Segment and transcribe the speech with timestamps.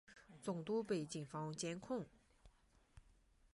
[0.41, 2.07] 总部被警方监控。